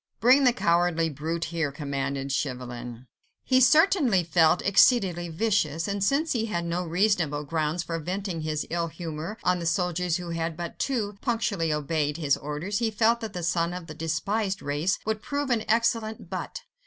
"Bring 0.19 0.45
the 0.45 0.51
cowardly 0.51 1.11
brute 1.11 1.45
here," 1.53 1.71
commanded 1.71 2.31
Chauvelin. 2.31 3.05
He 3.43 3.61
certainly 3.61 4.23
felt 4.23 4.63
exceedingly 4.63 5.29
vicious, 5.29 5.87
and 5.87 6.03
since 6.03 6.31
he 6.31 6.47
had 6.47 6.65
no 6.65 6.83
reasonable 6.83 7.43
grounds 7.43 7.83
for 7.83 7.99
venting 7.99 8.41
his 8.41 8.65
ill 8.71 8.87
humour 8.87 9.37
on 9.43 9.59
the 9.59 9.67
soldiers 9.67 10.17
who 10.17 10.31
had 10.31 10.57
but 10.57 10.79
too 10.79 11.19
punctually 11.21 11.71
obeyed 11.71 12.17
his 12.17 12.35
orders, 12.35 12.79
he 12.79 12.89
felt 12.89 13.19
that 13.19 13.33
the 13.33 13.43
son 13.43 13.73
of 13.75 13.85
the 13.85 13.93
despised 13.93 14.63
race 14.63 14.97
would 15.05 15.21
prove 15.21 15.51
an 15.51 15.63
excellent 15.67 16.31
butt. 16.31 16.61